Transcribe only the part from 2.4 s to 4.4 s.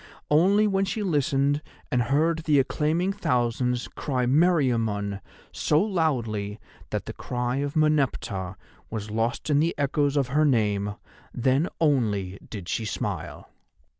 acclaiming thousands cry